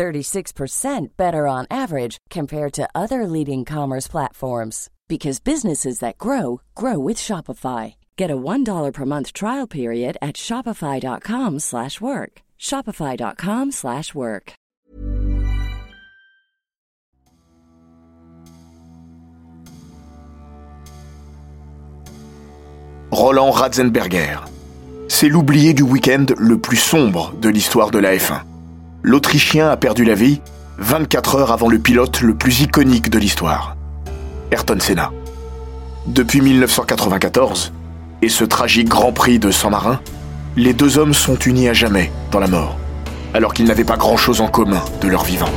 [0.00, 6.98] 36% better on average compared to other leading commerce platforms because businesses that grow grow
[6.98, 7.96] with Shopify.
[8.16, 12.32] Get a $1 per month trial period at shopify.com/work.
[12.58, 14.52] shopify.com/work.
[23.12, 24.38] Roland Ratzenberger.
[25.08, 28.49] C'est l'oublié du week-end le plus sombre de l'histoire de la F1.
[29.02, 30.42] L'Autrichien a perdu la vie
[30.78, 33.76] 24 heures avant le pilote le plus iconique de l'histoire.
[34.50, 35.10] Ayrton Senna.
[36.06, 37.72] Depuis 1994,
[38.20, 40.00] et ce tragique Grand Prix de San Marin,
[40.56, 42.76] les deux hommes sont unis à jamais dans la mort,
[43.32, 45.50] alors qu'ils n'avaient pas grand-chose en commun de leur vivant.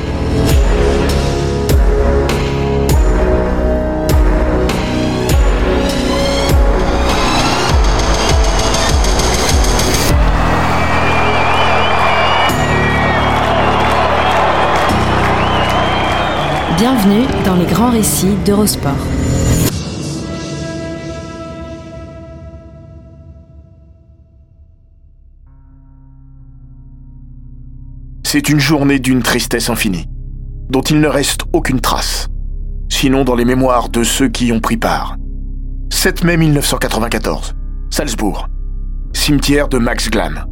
[16.77, 18.93] Bienvenue dans les grands récits d'Eurosport.
[28.23, 30.07] C'est une journée d'une tristesse infinie,
[30.69, 32.29] dont il ne reste aucune trace,
[32.89, 35.17] sinon dans les mémoires de ceux qui y ont pris part.
[35.91, 37.53] 7 mai 1994,
[37.91, 38.47] Salzbourg,
[39.13, 40.45] cimetière de Max Glann.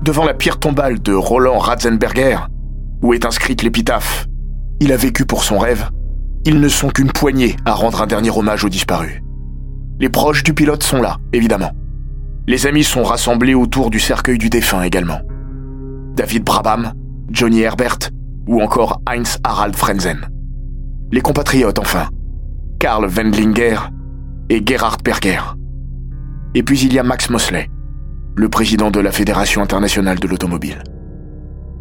[0.00, 2.38] Devant la pierre tombale de Roland Ratzenberger,
[3.02, 4.26] où est inscrite l'épitaphe
[4.82, 5.90] Il a vécu pour son rêve,
[6.44, 9.22] ils ne sont qu'une poignée à rendre un dernier hommage aux disparus.
[10.00, 11.70] Les proches du pilote sont là, évidemment.
[12.48, 15.20] Les amis sont rassemblés autour du cercueil du défunt également.
[16.16, 16.94] David Brabham,
[17.30, 18.10] Johnny Herbert
[18.48, 20.26] ou encore Heinz Harald Frenzen.
[21.12, 22.08] Les compatriotes enfin,
[22.80, 23.78] Karl Wendlinger
[24.48, 25.42] et Gerhard Berger.
[26.56, 27.70] Et puis il y a Max Mosley,
[28.34, 30.82] le président de la Fédération internationale de l'automobile.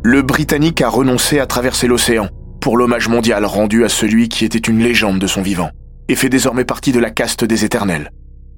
[0.03, 2.27] Le Britannique a renoncé à traverser l'océan
[2.61, 5.71] pour l'hommage mondial rendu à celui qui était une légende de son vivant
[6.07, 8.11] et fait désormais partie de la caste des éternels,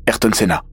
[0.06, 0.64] Ayrton Senna.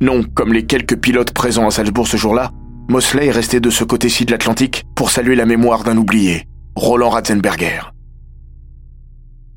[0.00, 2.50] Non, comme les quelques pilotes présents à Salzbourg ce jour-là,
[2.88, 7.10] Mosley est resté de ce côté-ci de l'Atlantique pour saluer la mémoire d'un oublié, Roland
[7.10, 7.92] Ratzenberger.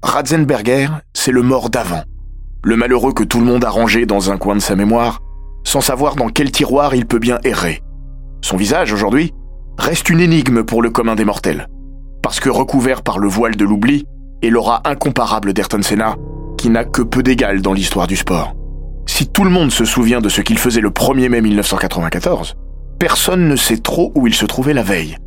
[0.04, 2.04] Ratzenberger, c'est le mort d'avant,
[2.64, 5.20] le malheureux que tout le monde a rangé dans un coin de sa mémoire,
[5.64, 7.82] sans savoir dans quel tiroir il peut bien errer.
[8.42, 9.34] Son visage, aujourd'hui,
[9.78, 11.68] reste une énigme pour le commun des mortels,
[12.22, 14.06] parce que recouvert par le voile de l'oubli
[14.42, 16.16] et l'aura incomparable d'Ayrton Senna,
[16.58, 18.54] qui n'a que peu d'égal dans l'histoire du sport.
[19.08, 22.56] Si tout le monde se souvient de ce qu'il faisait le 1er mai 1994,
[23.00, 25.18] personne ne sait trop où il se trouvait la veille,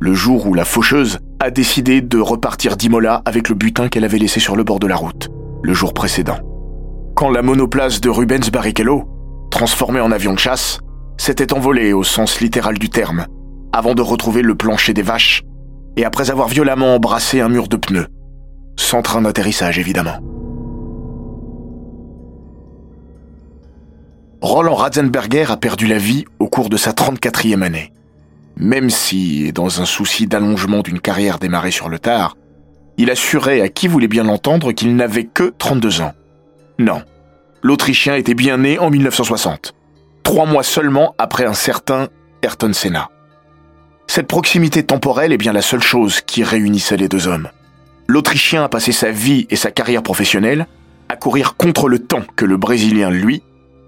[0.00, 4.18] le jour où la faucheuse a décidé de repartir d'Imola avec le butin qu'elle avait
[4.18, 5.28] laissé sur le bord de la route,
[5.62, 6.38] le jour précédent.
[7.14, 9.04] Quand la monoplace de Rubens Barrichello,
[9.50, 10.80] transformée en avion de chasse,
[11.18, 13.26] s'était envolée au sens littéral du terme,
[13.72, 15.42] avant de retrouver le plancher des vaches,
[16.00, 18.06] et après avoir violemment embrassé un mur de pneus,
[18.74, 20.18] sans train d'atterrissage évidemment.
[24.40, 27.92] Roland Ratzenberger a perdu la vie au cours de sa 34e année.
[28.56, 32.38] Même si, dans un souci d'allongement d'une carrière démarrée sur le tard,
[32.96, 36.14] il assurait à qui voulait bien l'entendre qu'il n'avait que 32 ans.
[36.78, 37.02] Non,
[37.62, 39.74] l'Autrichien était bien né en 1960,
[40.22, 42.08] trois mois seulement après un certain
[42.42, 43.10] Ayrton Senna.
[44.12, 47.48] Cette proximité temporelle est bien la seule chose qui réunissait les deux hommes.
[48.08, 50.66] L'Autrichien a passé sa vie et sa carrière professionnelle
[51.08, 53.44] à courir contre le temps que le Brésilien, lui,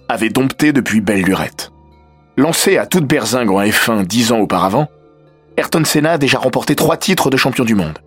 [0.08, 1.72] avait dompté depuis belle lurette.
[2.36, 4.86] Lancé à toute berzingue en F1 dix ans auparavant,
[5.56, 7.98] Ayrton Senna a déjà remporté trois titres de champion du monde.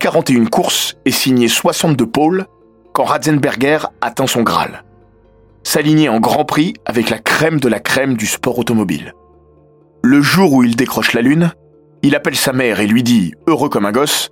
[0.00, 2.44] 41 courses et signé 62 pôles
[2.92, 4.84] quand Ratzenberger atteint son Graal.
[5.62, 9.14] S'aligner en Grand Prix avec la crème de la crème du sport automobile.
[10.08, 11.50] Le jour où il décroche la lune,
[12.02, 14.30] il appelle sa mère et lui dit, heureux comme un gosse,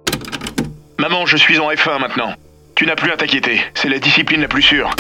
[1.00, 2.32] Maman, je suis en F1 maintenant.
[2.76, 4.94] Tu n'as plus à t'inquiéter, c'est la discipline la plus sûre.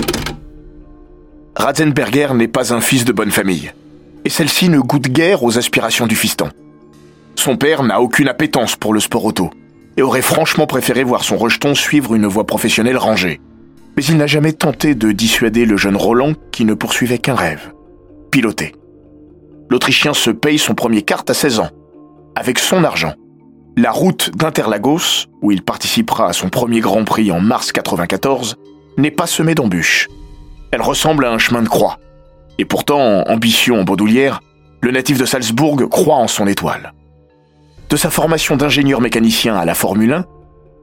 [1.54, 3.70] Ratzenberger n'est pas un fils de bonne famille,
[4.24, 6.50] et celle-ci ne goûte guère aux aspirations du fiston.
[7.36, 9.50] Son père n'a aucune appétence pour le sport auto,
[9.96, 13.40] et aurait franchement préféré voir son rejeton suivre une voie professionnelle rangée.
[13.96, 17.72] Mais il n'a jamais tenté de dissuader le jeune Roland qui ne poursuivait qu'un rêve,
[18.32, 18.72] piloter.
[19.74, 21.70] L'Autrichien se paye son premier kart à 16 ans,
[22.36, 23.14] avec son argent.
[23.76, 28.54] La route d'Interlagos, où il participera à son premier Grand Prix en mars 94,
[28.98, 30.06] n'est pas semée d'embûches.
[30.70, 31.98] Elle ressemble à un chemin de croix.
[32.58, 34.42] Et pourtant, ambition en bandoulière,
[34.80, 36.92] le natif de Salzbourg croit en son étoile.
[37.90, 40.24] De sa formation d'ingénieur mécanicien à la Formule 1,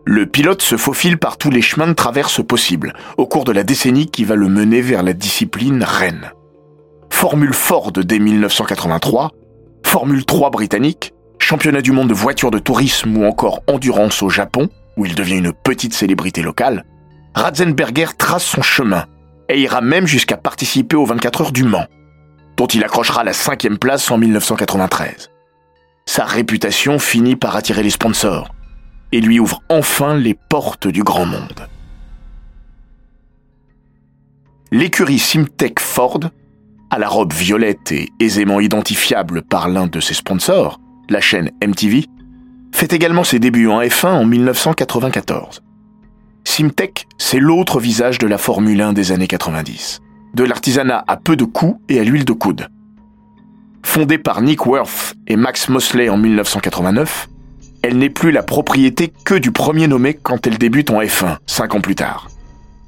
[0.03, 3.63] le pilote se faufile par tous les chemins de traverse possibles au cours de la
[3.63, 6.33] décennie qui va le mener vers la discipline reine.
[7.21, 9.29] Formule Ford dès 1983,
[9.85, 14.69] Formule 3 britannique, championnat du monde de voitures de tourisme ou encore endurance au Japon,
[14.97, 16.83] où il devient une petite célébrité locale,
[17.35, 19.05] Ratzenberger trace son chemin
[19.49, 21.85] et ira même jusqu'à participer aux 24 heures du Mans,
[22.57, 25.29] dont il accrochera la cinquième place en 1993.
[26.07, 28.47] Sa réputation finit par attirer les sponsors
[29.11, 31.67] et lui ouvre enfin les portes du grand monde.
[34.71, 36.21] L'écurie Simtech Ford,
[36.91, 40.79] à la robe violette et aisément identifiable par l'un de ses sponsors,
[41.09, 42.05] la chaîne MTV,
[42.73, 45.61] fait également ses débuts en F1 en 1994.
[46.43, 50.01] Simtech, c'est l'autre visage de la Formule 1 des années 90.
[50.33, 52.67] De l'artisanat à peu de coûts et à l'huile de coude.
[53.83, 57.29] Fondée par Nick Worth et Max Mosley en 1989,
[57.83, 61.73] elle n'est plus la propriété que du premier nommé quand elle débute en F1, cinq
[61.73, 62.27] ans plus tard.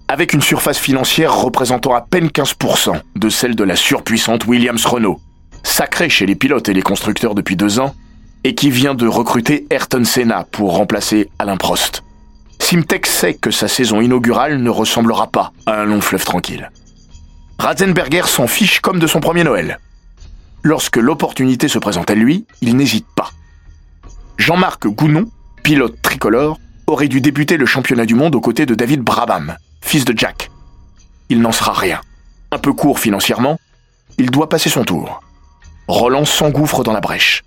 [0.08, 5.20] Avec une surface financière représentant à peine 15% de celle de la surpuissante Williams Renault,
[5.64, 7.96] sacrée chez les pilotes et les constructeurs depuis deux ans,
[8.44, 12.04] et qui vient de recruter Ayrton Senna pour remplacer Alain Prost.
[12.60, 16.70] Simtech sait que sa saison inaugurale ne ressemblera pas à un long fleuve tranquille.
[17.58, 19.80] Ratzenberger s'en fiche comme de son premier Noël.
[20.64, 23.32] Lorsque l'opportunité se présente à lui, il n'hésite pas.
[24.38, 25.26] Jean-Marc Gounon,
[25.64, 30.06] pilote tricolore, aurait dû débuter le championnat du monde aux côtés de David Brabham, fils
[30.06, 30.50] de Jack.
[31.30, 32.02] Il n'en sera rien.
[32.52, 33.60] Un peu court financièrement,
[34.18, 35.22] il doit passer son tour.
[35.88, 37.44] Roland s'engouffre dans la brèche.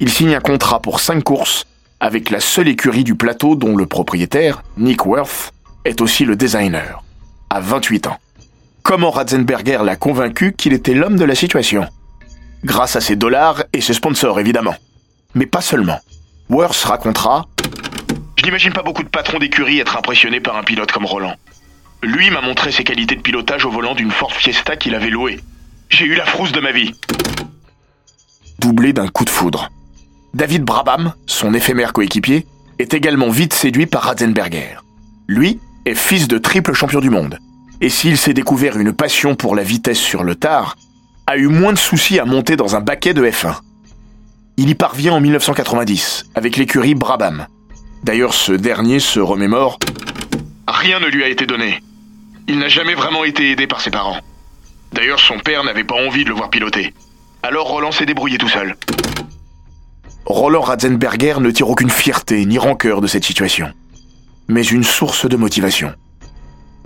[0.00, 1.64] Il signe un contrat pour cinq courses
[2.00, 5.52] avec la seule écurie du plateau dont le propriétaire, Nick Worth,
[5.84, 7.02] est aussi le designer,
[7.50, 8.18] à 28 ans.
[8.82, 11.86] Comment Ratzenberger l'a convaincu qu'il était l'homme de la situation?
[12.64, 14.74] Grâce à ses dollars et ses sponsors, évidemment.
[15.34, 16.00] Mais pas seulement.
[16.48, 17.46] Worth racontera
[18.36, 21.34] Je n'imagine pas beaucoup de patrons d'écurie être impressionnés par un pilote comme Roland.
[22.02, 25.40] Lui m'a montré ses qualités de pilotage au volant d'une Ford Fiesta qu'il avait louée.
[25.88, 26.92] J'ai eu la frousse de ma vie.
[28.60, 29.70] Doublé d'un coup de foudre.
[30.34, 32.46] David Brabham, son éphémère coéquipier,
[32.78, 34.76] est également vite séduit par Ratzenberger.
[35.26, 37.38] Lui est fils de triple champion du monde.
[37.80, 40.76] Et s'il s'est découvert une passion pour la vitesse sur le tard,
[41.26, 43.56] a eu moins de soucis à monter dans un baquet de F1.
[44.56, 47.46] Il y parvient en 1990 avec l'écurie Brabham.
[48.04, 49.78] D'ailleurs, ce dernier se remémore
[50.68, 51.80] Rien ne lui a été donné.
[52.48, 54.18] Il n'a jamais vraiment été aidé par ses parents.
[54.92, 56.94] D'ailleurs, son père n'avait pas envie de le voir piloter.
[57.42, 58.74] Alors Roland s'est débrouillé tout seul.
[60.24, 63.70] Roland Ratzenberger ne tire aucune fierté ni rancœur de cette situation,
[64.48, 65.92] mais une source de motivation.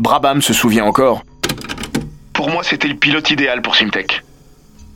[0.01, 1.23] Brabham se souvient encore
[2.33, 4.25] Pour moi, c'était le pilote idéal pour Simtech.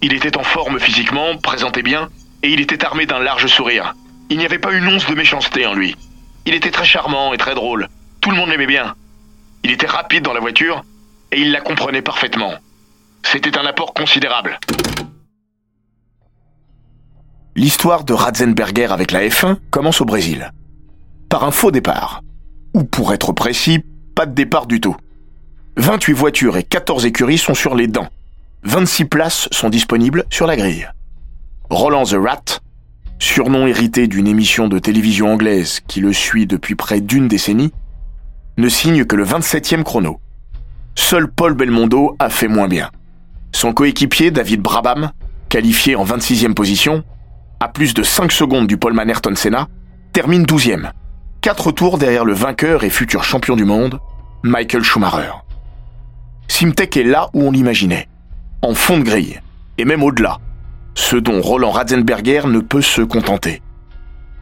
[0.02, 2.08] Il était en forme physiquement, présentait bien,
[2.42, 3.94] et il était armé d'un large sourire.
[4.30, 5.96] Il n'y avait pas une once de méchanceté en lui.
[6.44, 7.88] Il était très charmant et très drôle.
[8.20, 8.94] Tout le monde l'aimait bien.
[9.64, 10.84] Il était rapide dans la voiture,
[11.32, 12.54] et il la comprenait parfaitement.
[13.22, 14.58] C'était un apport considérable.
[17.56, 20.52] L'histoire de Ratzenberger avec la F1 commence au Brésil.
[21.28, 22.20] Par un faux départ.
[22.74, 23.82] Ou pour être précis,
[24.14, 24.96] pas de départ du tout.
[25.78, 28.08] 28 voitures et 14 écuries sont sur les dents.
[28.64, 30.88] 26 places sont disponibles sur la grille.
[31.70, 32.60] Roland the Rat,
[33.18, 37.72] surnom hérité d'une émission de télévision anglaise qui le suit depuis près d'une décennie,
[38.56, 40.20] ne signe que le 27e chrono.
[40.94, 42.90] Seul Paul Belmondo a fait moins bien.
[43.52, 45.12] Son coéquipier David Brabham,
[45.48, 47.04] qualifié en 26e position,
[47.60, 49.68] à plus de 5 secondes du Paul Ayrton Senna,
[50.12, 50.90] termine 12e.
[51.42, 54.00] 4 tours derrière le vainqueur et futur champion du monde,
[54.42, 55.32] Michael Schumacher.
[56.48, 58.08] Simtech est là où on l'imaginait,
[58.62, 59.40] en fond de grille,
[59.78, 60.38] et même au-delà,
[60.94, 63.62] ce dont Roland Ratzenberger ne peut se contenter.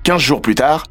[0.04, 0.84] 15 jours plus tard,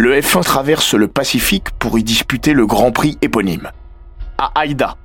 [0.00, 3.70] le F1 traverse le Pacifique pour y disputer le Grand Prix éponyme,
[4.38, 4.96] à Haïda,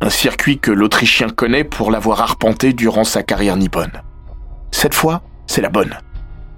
[0.00, 3.90] un circuit que l'Autrichien connaît pour l'avoir arpenté durant sa carrière nippone.
[4.70, 5.98] Cette fois, c'est la bonne.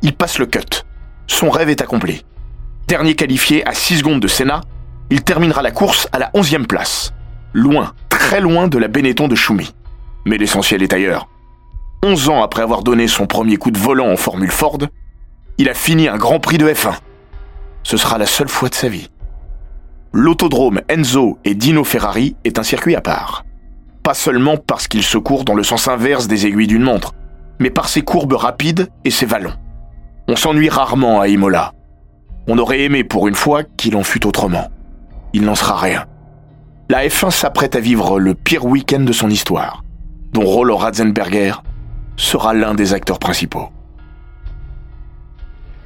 [0.03, 0.85] Il passe le cut.
[1.29, 2.27] Son rêve est accompli.
[2.89, 4.61] Dernier qualifié à 6 secondes de Senna,
[5.09, 7.15] il terminera la course à la 11e place.
[7.55, 9.75] Loin, très loin de la Benetton de Schumi.
[10.27, 11.27] Mais l'essentiel est ailleurs.
[12.05, 14.77] 11 ans après avoir donné son premier coup de volant en Formule Ford,
[15.57, 16.93] il a fini un Grand Prix de F1.
[17.89, 19.09] Ce sera la seule fois de sa vie.
[20.13, 23.47] L'autodrome Enzo et Dino Ferrari est un circuit à part.
[24.03, 27.15] Pas seulement parce qu'il se court dans le sens inverse des aiguilles d'une montre,
[27.59, 29.55] mais par ses courbes rapides et ses vallons.
[30.29, 31.73] On s'ennuie rarement à Imola.
[32.47, 34.69] On aurait aimé pour une fois qu'il en fût autrement.
[35.33, 36.05] Il n'en sera rien.
[36.91, 39.83] La F1 s'apprête à vivre le pire week-end de son histoire,
[40.35, 41.55] dont Rollo Ratzenberger
[42.19, 43.71] sera l'un des acteurs principaux.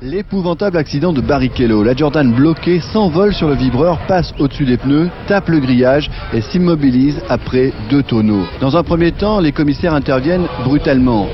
[0.05, 1.85] L'épouvantable accident de Barrichello.
[1.85, 6.41] La Jordan bloquée s'envole sur le vibreur, passe au-dessus des pneus, tape le grillage et
[6.41, 8.45] s'immobilise après deux tonneaux.
[8.61, 11.29] Dans un premier temps, les commissaires interviennent brutalement.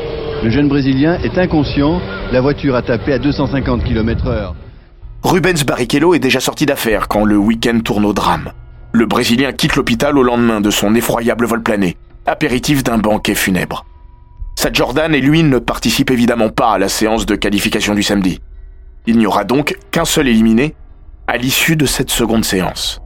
[0.45, 1.99] Le jeune Brésilien est inconscient,
[2.31, 4.53] la voiture a tapé à 250 km/h.
[5.23, 8.53] Rubens Barrichello est déjà sorti d'affaire quand le week-end tourne au drame.
[8.93, 11.97] Le Brésilien quitte l'hôpital au lendemain de son effroyable vol plané,
[12.27, 13.87] apéritif d'un banquet funèbre.
[14.57, 18.41] Sa Jordan et lui ne participent évidemment pas à la séance de qualification du samedi.
[19.09, 20.75] Il n'y aura donc qu'un seul éliminé
[21.27, 23.01] à l'issue de cette seconde séance.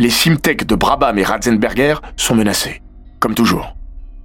[0.00, 2.82] Les Simtek de Brabham et Ratzenberger sont menacés,
[3.20, 3.76] comme toujours.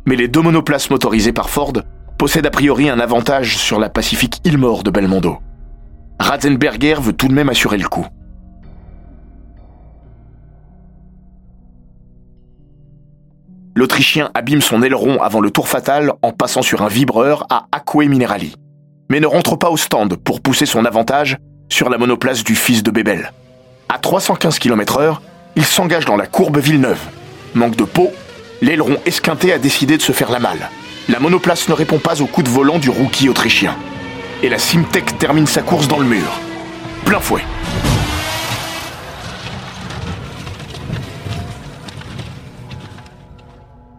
[0.08, 1.74] Mais les deux monoplaces motorisées par Ford
[2.18, 5.38] possèdent a priori un avantage sur la Pacifique Ilmore de Belmondo.
[6.20, 8.08] Ratzenberger veut tout de même assurer le coup.
[13.76, 17.94] L'Autrichien abîme son aileron avant le tour fatal en passant sur un vibreur à Acque
[17.94, 18.56] Minerali,
[19.10, 21.38] mais ne rentre pas au stand pour pousser son avantage
[21.68, 23.34] sur la monoplace du fils de Bebel.
[23.90, 25.18] À 315 km/h,
[25.56, 27.02] il s'engage dans la courbe Villeneuve.
[27.56, 28.12] Manque de peau,
[28.62, 30.70] l'aileron esquinté a décidé de se faire la malle.
[31.10, 33.76] La monoplace ne répond pas au coup de volant du rookie autrichien.
[34.44, 36.40] Et la Simtech termine sa course dans le mur.
[37.04, 37.42] Plein fouet.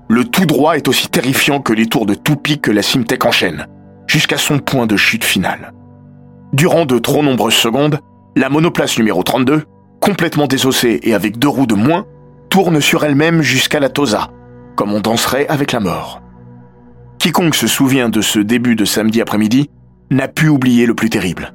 [0.09, 3.67] Le tout droit est aussi terrifiant que les tours de toupie que la Simtech enchaîne,
[4.11, 5.73] jusqu'à son point de chute finale.
[6.53, 8.01] Durant de trop nombreuses secondes,
[8.35, 9.63] la monoplace numéro 32,
[10.01, 12.07] complètement désossée et avec deux roues de moins,
[12.49, 14.31] tourne sur elle-même jusqu'à la Tosa,
[14.75, 16.23] comme on danserait avec la mort.
[17.21, 19.71] Quiconque se souvient de ce début de samedi après-midi
[20.11, 21.55] n'a pu oublier le plus terrible.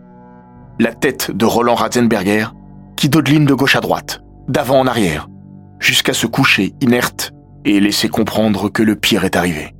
[0.79, 2.47] La tête de Roland Ratzenberger,
[2.95, 5.27] qui dodeline de gauche à droite, d'avant en arrière,
[5.79, 7.33] jusqu'à se coucher inerte
[7.65, 9.75] et laisser comprendre que le pire est arrivé.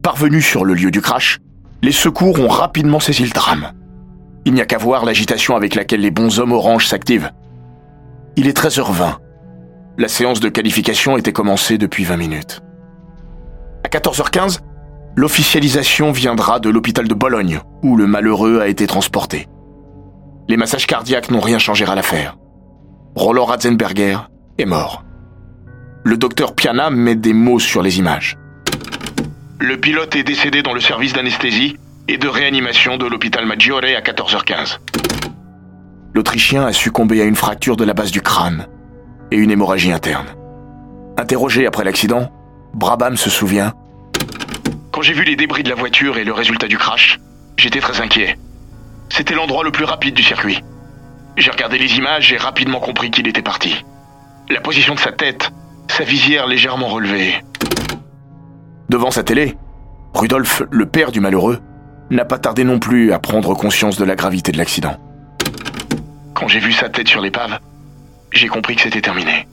[0.00, 1.40] Parvenu sur le lieu du crash,
[1.82, 3.72] les secours ont rapidement saisi le drame.
[4.44, 7.30] Il n'y a qu'à voir l'agitation avec laquelle les bons hommes orange s'activent.
[8.36, 9.16] Il est 13h20.
[9.98, 12.60] La séance de qualification était commencée depuis 20 minutes.
[13.84, 14.60] À 14h15,
[15.16, 19.48] l'officialisation viendra de l'hôpital de Bologne, où le malheureux a été transporté.
[20.48, 22.36] Les massages cardiaques n'ont rien changé à l'affaire.
[23.14, 24.18] Roland Ratzenberger
[24.58, 25.04] est mort
[26.04, 28.36] le docteur Piana met des mots sur les images.
[29.64, 34.02] Le pilote est décédé dans le service d'anesthésie et de réanimation de l'hôpital Maggiore à
[34.02, 34.76] 14h15.
[36.12, 38.66] L'Autrichien a succombé à une fracture de la base du crâne
[39.30, 40.26] et une hémorragie interne.
[41.16, 42.30] Interrogé après l'accident,
[42.74, 43.72] Brabham se souvient.
[44.92, 47.18] Quand j'ai vu les débris de la voiture et le résultat du crash,
[47.56, 48.36] j'étais très inquiet.
[49.08, 50.62] C'était l'endroit le plus rapide du circuit.
[51.38, 53.82] J'ai regardé les images et rapidement compris qu'il était parti.
[54.50, 55.52] La position de sa tête,
[55.88, 57.42] sa visière légèrement relevée.
[58.88, 59.56] Devant sa télé,
[60.12, 61.60] Rudolf, le père du malheureux,
[62.10, 64.96] n'a pas tardé non plus à prendre conscience de la gravité de l'accident.
[66.34, 67.58] Quand j'ai vu sa tête sur l'épave,
[68.32, 69.48] j'ai compris que c'était terminé.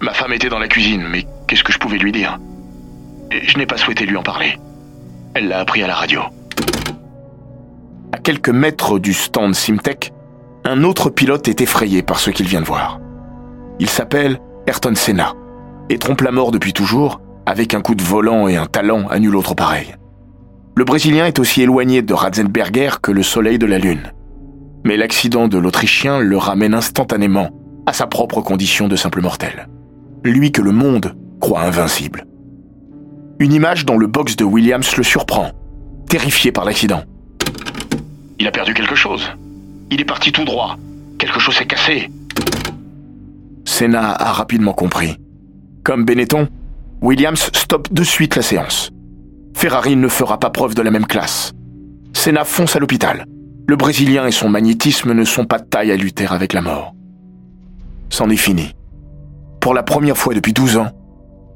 [0.00, 2.38] Ma femme était dans la cuisine, mais qu'est-ce que je pouvais lui dire?
[3.30, 4.58] Je n'ai pas souhaité lui en parler.
[5.34, 6.22] Elle l'a appris à la radio.
[8.12, 10.12] À quelques mètres du stand Simtech,
[10.64, 13.00] un autre pilote est effrayé par ce qu'il vient de voir.
[13.78, 15.34] Il s'appelle Ayrton Senna,
[15.90, 17.20] et trompe la mort depuis toujours,
[17.50, 19.96] avec un coup de volant et un talent à nul autre pareil.
[20.76, 24.12] Le Brésilien est aussi éloigné de Ratzenberger que le soleil de la Lune.
[24.84, 27.50] Mais l'accident de l'Autrichien le ramène instantanément
[27.86, 29.68] à sa propre condition de simple mortel.
[30.22, 32.24] Lui que le monde croit invincible.
[33.40, 35.50] Une image dont le box de Williams le surprend,
[36.08, 37.02] terrifié par l'accident.
[38.38, 39.28] Il a perdu quelque chose.
[39.90, 40.76] Il est parti tout droit.
[41.18, 42.10] Quelque chose s'est cassé.
[43.64, 45.16] Senna a rapidement compris.
[45.82, 46.48] Comme Benetton,
[47.02, 48.90] Williams stoppe de suite la séance.
[49.54, 51.52] Ferrari ne fera pas preuve de la même classe.
[52.12, 53.24] Senna fonce à l'hôpital.
[53.66, 56.94] Le Brésilien et son magnétisme ne sont pas de taille à lutter avec la mort.
[58.10, 58.74] C'en est fini.
[59.60, 60.90] Pour la première fois depuis 12 ans,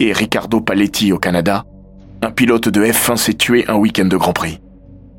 [0.00, 1.64] et Ricardo Paletti au Canada,
[2.22, 4.60] un pilote de F1 s'est tué un week-end de Grand Prix.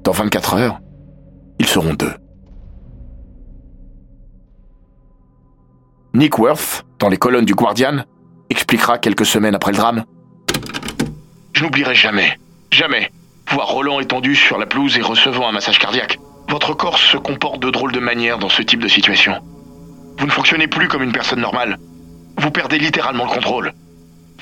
[0.04, 0.80] Dans 24 heures,
[1.60, 2.14] ils seront deux.
[6.16, 8.06] Nick Worth, dans les colonnes du Guardian,
[8.50, 10.06] expliquera quelques semaines après le drame.
[11.56, 12.38] Je n'oublierai jamais,
[12.70, 13.10] jamais,
[13.50, 16.20] voir Roland étendu sur la pelouse et recevant un massage cardiaque.
[16.50, 19.40] Votre corps se comporte de drôles de manière dans ce type de situation.
[20.18, 21.78] Vous ne fonctionnez plus comme une personne normale.
[22.38, 23.72] Vous perdez littéralement le contrôle.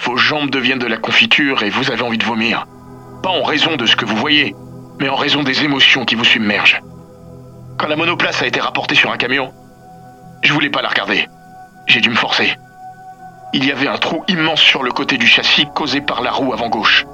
[0.02, 2.66] Vos jambes deviennent de la confiture et vous avez envie de vomir.
[3.22, 4.56] Pas en raison de ce que vous voyez,
[5.00, 6.82] mais en raison des émotions qui vous submergent.
[7.78, 9.54] Quand la monoplace a été rapportée sur un camion,
[10.42, 11.28] je voulais pas la regarder.
[11.86, 12.56] J'ai dû me forcer.
[13.56, 16.54] Il y avait un trou immense sur le côté du châssis causé par la roue
[16.54, 17.06] avant gauche.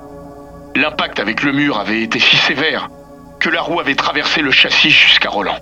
[0.74, 2.88] L'impact avec le mur avait été si sévère
[3.42, 5.58] que la roue avait traversé le châssis jusqu'à Roland.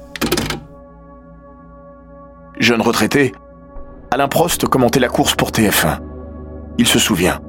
[2.59, 3.33] Jeune retraité,
[4.11, 5.99] Alain Prost commentait la course pour TF1.
[6.77, 7.39] Il se souvient.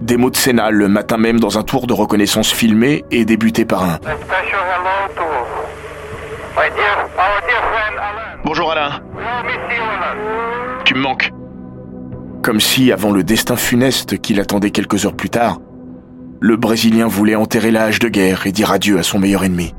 [0.00, 3.64] Des mots de Sénat le matin même dans un tour de reconnaissance filmé et débuté
[3.64, 3.98] par un
[8.44, 9.00] Bonjour Alain.
[10.84, 11.30] Tu me manques.
[12.46, 15.58] Comme si, avant le destin funeste qui l'attendait quelques heures plus tard,
[16.38, 19.74] le Brésilien voulait enterrer la hache de guerre et dire adieu à son meilleur ennemi.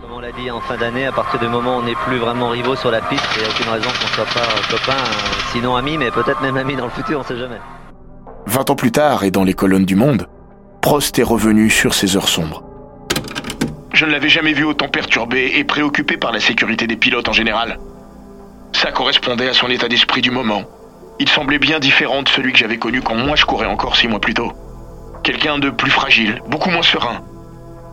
[0.00, 2.16] Comme on l'a dit en fin d'année, à partir du moment où on n'est plus
[2.16, 4.92] vraiment rivaux sur la piste, il n'y a aucune raison qu'on ne soit pas copains,
[4.92, 7.60] euh, sinon amis, mais peut-être même amis dans le futur, on ne sait jamais.
[8.46, 10.28] Vingt ans plus tard, et dans les colonnes du Monde,
[10.80, 12.62] Prost est revenu sur ses heures sombres.
[13.92, 17.34] Je ne l'avais jamais vu autant perturbé et préoccupé par la sécurité des pilotes en
[17.34, 17.78] général.
[18.72, 20.62] Ça correspondait à son état d'esprit du moment.
[21.20, 24.06] Il semblait bien différent de celui que j'avais connu quand moi je courais encore six
[24.06, 24.52] mois plus tôt.
[25.24, 27.22] Quelqu'un de plus fragile, beaucoup moins serein.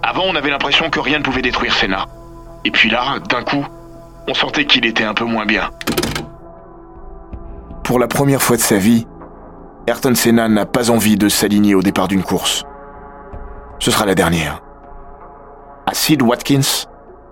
[0.04, 2.06] Avant, on avait l'impression que rien ne pouvait détruire Senna.
[2.64, 3.66] Et puis là, d'un coup,
[4.28, 5.72] on sentait qu'il était un peu moins bien.
[7.84, 9.08] Pour la première fois de sa vie,
[9.88, 12.64] Ayrton Senna n'a pas envie de s'aligner au départ d'une course.
[13.80, 14.62] Ce sera la dernière.
[15.88, 16.88] À Sid Watkins,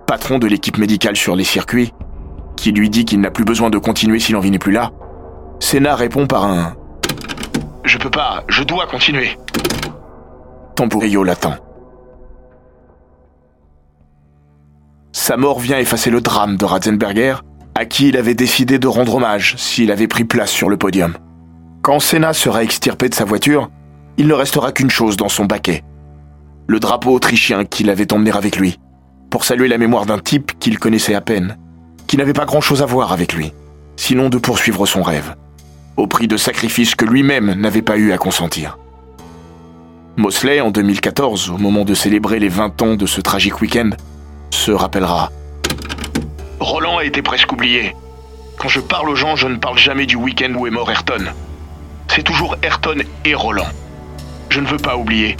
[0.06, 1.94] patron de l'équipe médicale sur les circuits,
[2.56, 4.92] qui lui dit qu'il n'a plus besoin de continuer si l'envie n'est plus là,
[5.64, 6.76] Senna répond par un
[7.86, 9.40] Je peux pas, je dois continuer.
[10.76, 11.56] Tamburillo l'attend.
[15.14, 17.38] Sa mort vient effacer le drame de Ratzenberger,
[17.76, 21.14] à qui il avait décidé de rendre hommage s'il avait pris place sur le podium.
[21.82, 23.70] Quand Senna sera extirpé de sa voiture,
[24.18, 25.82] il ne restera qu'une chose dans son baquet.
[26.68, 28.80] Le drapeau autrichien qu'il avait emmené avec lui,
[29.32, 31.58] pour saluer la mémoire d'un type qu'il connaissait à peine,
[32.06, 33.54] qui n'avait pas grand-chose à voir avec lui,
[33.96, 35.36] sinon de poursuivre son rêve,
[35.98, 38.78] au prix de sacrifices que lui-même n'avait pas eu à consentir.
[40.16, 43.90] Mosley, en 2014, au moment de célébrer les 20 ans de ce tragique week-end,
[44.52, 45.32] se rappellera.
[46.60, 47.96] Roland a été presque oublié.
[48.58, 51.26] Quand je parle aux gens, je ne parle jamais du week-end où est mort Ayrton.
[52.08, 53.68] C'est toujours Ayrton et Roland.
[54.50, 55.36] Je ne veux pas oublier.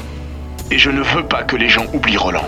[0.72, 2.48] Et je ne veux pas que les gens oublient Roland.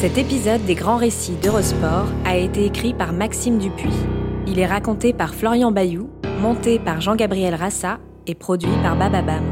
[0.00, 3.90] Cet épisode des grands récits d'Eurosport a été écrit par Maxime Dupuis.
[4.46, 6.08] Il est raconté par Florian Bayou,
[6.40, 9.42] monté par Jean-Gabriel Rassa et produit par Bababam.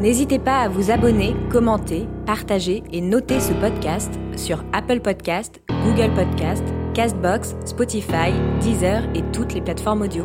[0.00, 6.12] N'hésitez pas à vous abonner, commenter, partager et noter ce podcast sur Apple Podcast, Google
[6.12, 10.24] Podcast, Castbox, Spotify, Deezer et toutes les plateformes audio.